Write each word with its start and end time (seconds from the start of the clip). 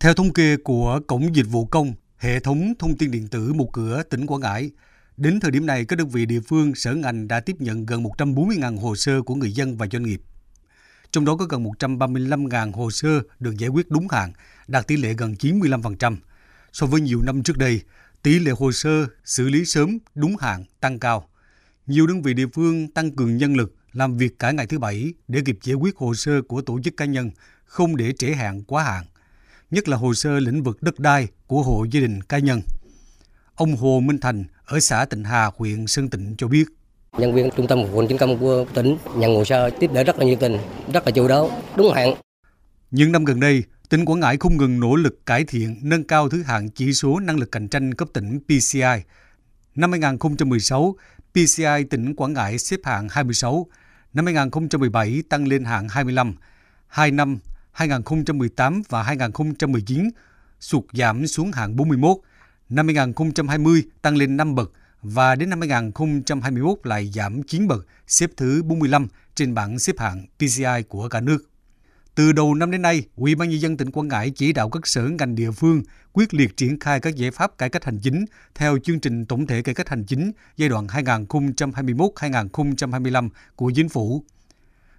Theo 0.00 0.14
thống 0.14 0.32
kê 0.32 0.56
của 0.56 1.00
Cổng 1.06 1.36
Dịch 1.36 1.46
vụ 1.50 1.66
Công, 1.66 1.94
hệ 2.16 2.40
thống 2.40 2.74
thông 2.78 2.98
tin 2.98 3.10
điện 3.10 3.28
tử 3.28 3.52
một 3.52 3.70
cửa 3.72 4.02
tỉnh 4.10 4.26
Quảng 4.26 4.40
Ngãi, 4.40 4.70
đến 5.16 5.40
thời 5.40 5.50
điểm 5.50 5.66
này 5.66 5.84
các 5.84 5.98
đơn 5.98 6.08
vị 6.08 6.26
địa 6.26 6.40
phương 6.40 6.74
sở 6.74 6.94
ngành 6.94 7.28
đã 7.28 7.40
tiếp 7.40 7.56
nhận 7.58 7.86
gần 7.86 8.02
140.000 8.02 8.78
hồ 8.78 8.96
sơ 8.96 9.22
của 9.22 9.34
người 9.34 9.52
dân 9.52 9.76
và 9.76 9.86
doanh 9.92 10.02
nghiệp. 10.02 10.20
Trong 11.12 11.24
đó 11.24 11.36
có 11.36 11.44
gần 11.44 11.64
135.000 11.64 12.72
hồ 12.72 12.90
sơ 12.90 13.08
được 13.40 13.58
giải 13.58 13.68
quyết 13.68 13.90
đúng 13.90 14.08
hạn, 14.10 14.32
đạt 14.68 14.86
tỷ 14.86 14.96
lệ 14.96 15.14
gần 15.14 15.34
95%. 15.34 16.16
So 16.72 16.86
với 16.86 17.00
nhiều 17.00 17.22
năm 17.22 17.42
trước 17.42 17.58
đây, 17.58 17.80
tỷ 18.22 18.38
lệ 18.38 18.52
hồ 18.58 18.72
sơ 18.72 19.06
xử 19.24 19.48
lý 19.48 19.64
sớm 19.64 19.98
đúng 20.14 20.36
hạn 20.40 20.64
tăng 20.80 20.98
cao. 20.98 21.28
Nhiều 21.86 22.06
đơn 22.06 22.22
vị 22.22 22.34
địa 22.34 22.46
phương 22.54 22.88
tăng 22.88 23.10
cường 23.10 23.36
nhân 23.36 23.56
lực 23.56 23.74
làm 23.92 24.16
việc 24.16 24.38
cả 24.38 24.50
ngày 24.50 24.66
thứ 24.66 24.78
Bảy 24.78 25.12
để 25.28 25.40
kịp 25.44 25.58
giải 25.62 25.74
quyết 25.74 25.96
hồ 25.96 26.14
sơ 26.14 26.42
của 26.42 26.60
tổ 26.62 26.80
chức 26.84 26.96
cá 26.96 27.04
nhân, 27.04 27.30
không 27.64 27.96
để 27.96 28.12
trễ 28.12 28.32
hạn 28.32 28.62
quá 28.64 28.84
hạn, 28.84 29.04
nhất 29.70 29.88
là 29.88 29.96
hồ 29.96 30.14
sơ 30.14 30.40
lĩnh 30.40 30.62
vực 30.62 30.82
đất 30.82 30.98
đai 30.98 31.28
của 31.46 31.62
hộ 31.62 31.84
gia 31.90 32.00
đình 32.00 32.22
cá 32.22 32.38
nhân. 32.38 32.60
Ông 33.54 33.76
Hồ 33.76 34.00
Minh 34.00 34.18
Thành 34.18 34.44
ở 34.64 34.80
xã 34.80 35.04
Tịnh 35.04 35.24
Hà, 35.24 35.50
huyện 35.56 35.86
Sơn 35.86 36.10
Tịnh 36.10 36.34
cho 36.38 36.48
biết. 36.48 36.64
Nhân 37.18 37.34
viên 37.34 37.50
trung 37.56 37.66
tâm 37.66 37.82
phục 37.82 37.92
vụ 37.92 38.04
chính 38.08 38.18
công 38.18 38.38
của 38.38 38.64
tỉnh 38.74 38.96
nhận 39.16 39.34
hồ 39.34 39.44
sơ 39.44 39.70
tiếp 39.80 39.90
đỡ 39.94 40.04
rất 40.04 40.18
là 40.18 40.24
nhiệt 40.24 40.40
tình, 40.40 40.58
rất 40.92 41.06
là 41.06 41.10
chu 41.10 41.28
đáo, 41.28 41.50
đúng 41.76 41.92
hạn. 41.92 42.14
Những 42.90 43.12
năm 43.12 43.24
gần 43.24 43.40
đây, 43.40 43.62
tỉnh 43.88 44.04
Quảng 44.04 44.20
Ngãi 44.20 44.36
không 44.36 44.56
ngừng 44.56 44.80
nỗ 44.80 44.96
lực 44.96 45.26
cải 45.26 45.44
thiện, 45.44 45.76
nâng 45.82 46.04
cao 46.04 46.28
thứ 46.28 46.42
hạng 46.42 46.70
chỉ 46.70 46.92
số 46.92 47.20
năng 47.20 47.36
lực 47.36 47.52
cạnh 47.52 47.68
tranh 47.68 47.94
cấp 47.94 48.08
tỉnh 48.12 48.40
PCI. 48.40 49.02
Năm 49.74 49.90
2016, 49.90 50.96
PCI 51.32 51.84
tỉnh 51.90 52.14
Quảng 52.14 52.32
Ngãi 52.32 52.58
xếp 52.58 52.80
hạng 52.84 53.08
26, 53.08 53.66
năm 54.12 54.24
2017 54.26 55.22
tăng 55.28 55.48
lên 55.48 55.64
hạng 55.64 55.88
25. 55.88 56.34
Hai 56.86 57.10
năm 57.10 57.38
2018 57.78 58.82
và 58.88 59.02
2019 59.02 60.10
sụt 60.60 60.84
giảm 60.92 61.26
xuống 61.26 61.52
hạng 61.52 61.76
41. 61.76 62.16
Năm 62.68 62.86
2020 62.86 63.82
tăng 64.02 64.16
lên 64.16 64.36
5 64.36 64.54
bậc 64.54 64.72
và 65.02 65.34
đến 65.34 65.50
năm 65.50 65.60
2021 65.60 66.78
lại 66.84 67.10
giảm 67.14 67.42
9 67.42 67.68
bậc, 67.68 67.86
xếp 68.06 68.30
thứ 68.36 68.62
45 68.62 69.08
trên 69.34 69.54
bảng 69.54 69.78
xếp 69.78 69.98
hạng 69.98 70.26
PCI 70.38 70.82
của 70.88 71.08
cả 71.08 71.20
nước. 71.20 71.50
Từ 72.14 72.32
đầu 72.32 72.54
năm 72.54 72.70
đến 72.70 72.82
nay, 72.82 73.04
Ủy 73.16 73.34
ban 73.34 73.48
nhân 73.48 73.60
dân 73.60 73.76
tỉnh 73.76 73.90
Quảng 73.90 74.08
Ngãi 74.08 74.30
chỉ 74.30 74.52
đạo 74.52 74.70
các 74.70 74.86
sở 74.86 75.02
ngành 75.02 75.34
địa 75.34 75.50
phương 75.50 75.82
quyết 76.12 76.34
liệt 76.34 76.56
triển 76.56 76.80
khai 76.80 77.00
các 77.00 77.16
giải 77.16 77.30
pháp 77.30 77.58
cải 77.58 77.70
cách 77.70 77.84
hành 77.84 77.98
chính 78.02 78.24
theo 78.54 78.78
chương 78.78 79.00
trình 79.00 79.26
tổng 79.26 79.46
thể 79.46 79.62
cải 79.62 79.74
cách 79.74 79.88
hành 79.88 80.04
chính 80.04 80.32
giai 80.56 80.68
đoạn 80.68 80.86
2021-2025 80.86 83.28
của 83.56 83.72
chính 83.74 83.88
phủ. 83.88 84.24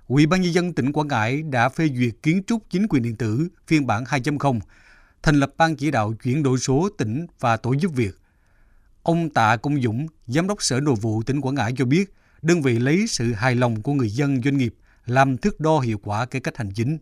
Ủy 0.10 0.26
ban 0.26 0.42
nhân 0.42 0.54
dân 0.54 0.74
tỉnh 0.74 0.92
Quảng 0.92 1.08
Ngãi 1.08 1.42
đã 1.42 1.70
phê 1.70 1.90
duyệt 1.96 2.14
kiến 2.24 2.42
trúc 2.48 2.62
chính 2.70 2.88
quyền 2.90 3.04
điện 3.04 3.16
tử 3.16 3.48
phiên 3.68 3.88
bản 3.88 4.04
2.0, 4.04 4.60
thành 5.24 5.36
lập 5.36 5.52
ban 5.58 5.76
chỉ 5.76 5.92
đạo 5.92 6.14
chuyển 6.24 6.44
đổi 6.44 6.58
số 6.58 6.90
tỉnh 6.98 7.28
và 7.40 7.58
tổ 7.58 7.74
giúp 7.74 7.92
việc. 7.96 8.12
Ông 9.04 9.30
Tạ 9.30 9.58
Công 9.58 9.82
Dũng, 9.82 10.08
Giám 10.28 10.48
đốc 10.48 10.62
Sở 10.62 10.80
Nội 10.80 10.96
vụ 11.02 11.24
tỉnh 11.24 11.42
Quảng 11.42 11.56
Ngãi 11.56 11.74
cho 11.78 11.86
biết, 11.86 12.14
đơn 12.42 12.62
vị 12.62 12.80
lấy 12.80 13.08
sự 13.08 13.34
hài 13.34 13.56
lòng 13.56 13.82
của 13.82 13.94
người 13.94 14.10
dân 14.10 14.42
doanh 14.42 14.58
nghiệp 14.58 14.74
làm 15.06 15.38
thước 15.38 15.60
đo 15.60 15.80
hiệu 15.80 15.98
quả 16.04 16.26
cải 16.26 16.42
cách 16.42 16.58
hành 16.58 16.72
chính. 16.76 16.98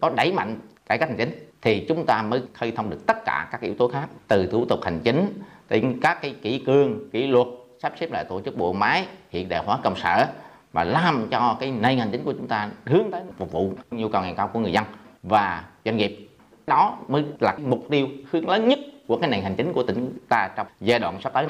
Có 0.00 0.10
đẩy 0.16 0.32
mạnh 0.32 0.60
cải 0.86 0.98
cách 0.98 1.08
hành 1.08 1.18
chính 1.18 1.48
thì 1.62 1.84
chúng 1.88 2.06
ta 2.06 2.22
mới 2.22 2.42
khơi 2.54 2.72
thông 2.76 2.90
được 2.90 3.06
tất 3.06 3.16
cả 3.24 3.48
các 3.52 3.60
yếu 3.60 3.74
tố 3.74 3.88
khác 3.88 4.08
từ 4.28 4.46
thủ 4.46 4.66
tục 4.68 4.80
hành 4.84 5.00
chính 5.04 5.42
đến 5.68 5.98
các 6.02 6.18
cái 6.22 6.36
kỷ 6.42 6.62
cương 6.66 7.10
kỷ 7.10 7.26
luật 7.26 7.46
sắp 7.82 7.92
xếp 8.00 8.10
lại 8.10 8.24
tổ 8.28 8.40
chức 8.44 8.56
bộ 8.56 8.72
máy 8.72 9.06
hiện 9.30 9.48
đại 9.48 9.64
hóa 9.64 9.78
công 9.84 9.96
sở 10.02 10.26
và 10.72 10.84
làm 10.84 11.28
cho 11.30 11.56
cái 11.60 11.70
nền 11.70 11.98
hành 11.98 12.08
chính 12.12 12.24
của 12.24 12.32
chúng 12.32 12.48
ta 12.48 12.70
hướng 12.86 13.10
tới 13.12 13.22
phục 13.38 13.52
vụ 13.52 13.72
nhu 13.90 14.08
cầu 14.08 14.22
ngày 14.22 14.34
cao 14.36 14.50
của 14.52 14.60
người 14.60 14.72
dân 14.72 14.84
và 15.22 15.64
doanh 15.84 15.96
nghiệp 15.96 16.28
đó 16.66 16.98
mới 17.08 17.24
là 17.40 17.56
mục 17.66 17.86
tiêu 17.90 18.08
hướng 18.30 18.48
lớn 18.48 18.68
nhất 18.68 18.78
của 19.06 19.18
cái 19.20 19.30
nền 19.30 19.42
hành 19.42 19.54
chính 19.56 19.72
của 19.72 19.82
tỉnh 19.82 20.18
ta 20.28 20.50
trong 20.56 20.66
giai 20.80 20.98
đoạn 20.98 21.20
sắp 21.22 21.32
tới. 21.34 21.46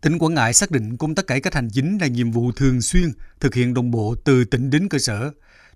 Tỉnh 0.00 0.18
Quảng 0.18 0.34
Ngãi 0.34 0.52
xác 0.52 0.70
định 0.70 0.96
công 0.96 1.14
tác 1.14 1.26
cải 1.26 1.40
cách 1.40 1.54
hành 1.54 1.68
chính 1.72 1.98
là 2.00 2.06
nhiệm 2.06 2.30
vụ 2.30 2.52
thường 2.52 2.80
xuyên, 2.80 3.12
thực 3.40 3.54
hiện 3.54 3.74
đồng 3.74 3.90
bộ 3.90 4.14
từ 4.24 4.44
tỉnh 4.44 4.70
đến 4.70 4.88
cơ 4.88 4.98
sở. 4.98 5.30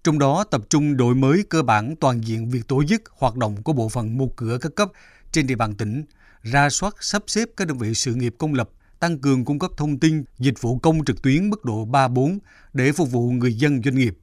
Trong 0.04 0.18
đó 0.18 0.44
tập 0.50 0.60
trung 0.70 0.96
đổi 0.96 1.14
mới 1.14 1.44
cơ 1.48 1.62
bản 1.62 1.94
toàn 2.00 2.20
diện 2.20 2.50
việc 2.50 2.68
tổ 2.68 2.84
chức 2.84 3.02
hoạt 3.18 3.36
động 3.36 3.62
của 3.62 3.72
bộ 3.72 3.88
phận 3.88 4.18
một 4.18 4.36
cửa 4.36 4.58
các 4.60 4.74
cấp 4.74 4.88
trên 5.32 5.46
địa 5.46 5.54
bàn 5.54 5.74
tỉnh, 5.74 6.04
ra 6.42 6.70
soát 6.70 6.94
sắp 7.00 7.22
xếp 7.26 7.48
các 7.56 7.68
đơn 7.68 7.78
vị 7.78 7.94
sự 7.94 8.14
nghiệp 8.14 8.34
công 8.38 8.54
lập, 8.54 8.68
tăng 9.00 9.18
cường 9.18 9.44
cung 9.44 9.58
cấp 9.58 9.70
thông 9.76 9.98
tin, 9.98 10.24
dịch 10.38 10.60
vụ 10.60 10.78
công 10.78 11.04
trực 11.04 11.22
tuyến 11.22 11.50
mức 11.50 11.64
độ 11.64 11.86
3-4 11.86 12.38
để 12.72 12.92
phục 12.92 13.10
vụ 13.10 13.30
người 13.30 13.54
dân 13.54 13.82
doanh 13.82 13.96
nghiệp. 13.96 14.18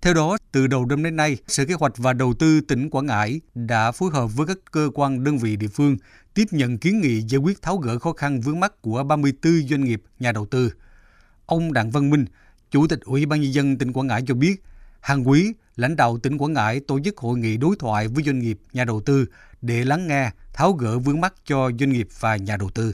Theo 0.00 0.14
đó, 0.14 0.36
từ 0.52 0.66
đầu 0.66 0.86
năm 0.86 1.02
đến 1.02 1.16
nay, 1.16 1.36
Sở 1.46 1.64
Kế 1.64 1.74
hoạch 1.74 1.92
và 1.96 2.12
Đầu 2.12 2.34
tư 2.34 2.60
tỉnh 2.60 2.90
Quảng 2.90 3.06
Ngãi 3.06 3.40
đã 3.54 3.92
phối 3.92 4.10
hợp 4.12 4.26
với 4.36 4.46
các 4.46 4.58
cơ 4.70 4.90
quan 4.94 5.24
đơn 5.24 5.38
vị 5.38 5.56
địa 5.56 5.68
phương 5.68 5.96
tiếp 6.34 6.44
nhận 6.50 6.78
kiến 6.78 7.00
nghị 7.00 7.20
giải 7.20 7.38
quyết 7.38 7.62
tháo 7.62 7.76
gỡ 7.76 7.98
khó 7.98 8.12
khăn 8.12 8.40
vướng 8.40 8.60
mắt 8.60 8.82
của 8.82 9.02
34 9.02 9.52
doanh 9.68 9.84
nghiệp 9.84 10.02
nhà 10.18 10.32
đầu 10.32 10.46
tư. 10.46 10.72
Ông 11.46 11.72
Đặng 11.72 11.90
Văn 11.90 12.10
Minh, 12.10 12.24
Chủ 12.70 12.86
tịch 12.86 13.00
Ủy 13.00 13.26
ban 13.26 13.40
nhân 13.40 13.52
dân 13.52 13.78
tỉnh 13.78 13.92
Quảng 13.92 14.06
Ngãi 14.06 14.22
cho 14.26 14.34
biết, 14.34 14.62
hàng 15.00 15.28
quý, 15.28 15.52
lãnh 15.76 15.96
đạo 15.96 16.18
tỉnh 16.18 16.38
Quảng 16.38 16.52
Ngãi 16.52 16.80
tổ 16.80 17.00
chức 17.04 17.18
hội 17.18 17.38
nghị 17.38 17.56
đối 17.56 17.76
thoại 17.78 18.08
với 18.08 18.24
doanh 18.24 18.38
nghiệp, 18.38 18.58
nhà 18.72 18.84
đầu 18.84 19.00
tư 19.00 19.26
để 19.62 19.84
lắng 19.84 20.06
nghe, 20.06 20.30
tháo 20.52 20.72
gỡ 20.72 20.98
vướng 20.98 21.20
mắt 21.20 21.34
cho 21.44 21.70
doanh 21.78 21.92
nghiệp 21.92 22.08
và 22.20 22.36
nhà 22.36 22.56
đầu 22.56 22.70
tư. 22.70 22.92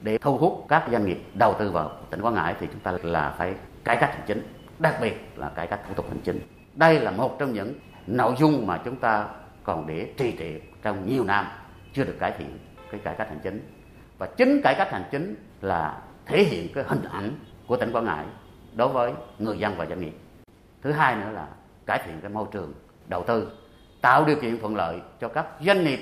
Để 0.00 0.18
thu 0.18 0.36
hút 0.36 0.66
các 0.68 0.88
doanh 0.92 1.04
nghiệp 1.06 1.22
đầu 1.34 1.54
tư 1.58 1.70
vào 1.70 1.90
tỉnh 2.10 2.20
Quảng 2.20 2.34
Ngãi 2.34 2.54
thì 2.60 2.66
chúng 2.72 2.80
ta 2.80 2.92
là 3.02 3.34
phải 3.38 3.54
cải 3.84 3.96
cách 3.96 4.10
hành 4.12 4.24
chính 4.26 4.42
đặc 4.78 4.94
biệt 5.00 5.28
là 5.36 5.48
cải 5.48 5.66
cách 5.66 5.80
thủ 5.88 5.94
tục 5.94 6.06
hành 6.08 6.20
chính. 6.24 6.40
Đây 6.74 7.00
là 7.00 7.10
một 7.10 7.36
trong 7.38 7.52
những 7.52 7.74
nội 8.06 8.34
dung 8.38 8.66
mà 8.66 8.80
chúng 8.84 8.96
ta 8.96 9.26
còn 9.64 9.86
để 9.86 10.12
trì 10.16 10.36
trệ 10.38 10.60
trong 10.82 11.06
nhiều 11.06 11.24
năm 11.24 11.46
chưa 11.92 12.04
được 12.04 12.16
cải 12.18 12.32
thiện 12.38 12.58
cái 12.90 13.00
cải 13.04 13.14
cách 13.16 13.28
hành 13.28 13.40
chính. 13.42 13.70
Và 14.18 14.26
chính 14.26 14.60
cải 14.62 14.74
cách 14.74 14.92
hành 14.92 15.04
chính 15.10 15.34
là 15.60 15.98
thể 16.26 16.44
hiện 16.44 16.68
cái 16.74 16.84
hình 16.86 17.02
ảnh 17.10 17.30
của 17.66 17.76
tỉnh 17.76 17.92
Quảng 17.92 18.04
Ngãi 18.04 18.26
đối 18.74 18.88
với 18.88 19.12
người 19.38 19.58
dân 19.58 19.74
và 19.76 19.86
doanh 19.86 20.00
nghiệp. 20.00 20.14
Thứ 20.82 20.92
hai 20.92 21.16
nữa 21.16 21.30
là 21.32 21.46
cải 21.86 22.02
thiện 22.04 22.20
cái 22.20 22.30
môi 22.30 22.46
trường 22.52 22.74
đầu 23.08 23.24
tư, 23.26 23.50
tạo 24.00 24.24
điều 24.24 24.36
kiện 24.40 24.60
thuận 24.60 24.76
lợi 24.76 25.00
cho 25.20 25.28
các 25.28 25.46
doanh 25.60 25.84
nghiệp 25.84 25.98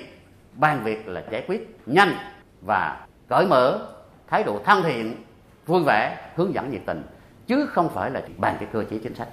ban 0.53 0.83
việc 0.83 1.07
là 1.07 1.23
giải 1.31 1.45
quyết 1.47 1.77
nhanh 1.85 2.15
và 2.61 3.07
cởi 3.27 3.47
mở, 3.47 3.87
thái 4.27 4.43
độ 4.43 4.59
thân 4.65 4.83
thiện, 4.83 5.23
vui 5.65 5.83
vẻ, 5.83 6.31
hướng 6.35 6.53
dẫn 6.53 6.71
nhiệt 6.71 6.81
tình 6.85 7.03
chứ 7.47 7.65
không 7.65 7.89
phải 7.89 8.11
là 8.11 8.21
bàn 8.37 8.55
cái 8.59 8.69
cơ 8.71 8.83
chế 8.89 8.97
chính 8.97 9.15
sách. 9.15 9.27